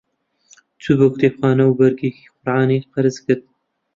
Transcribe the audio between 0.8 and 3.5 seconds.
چوو بۆ کتێبخانە و بەرگێکی قورئانی قەرز کرد.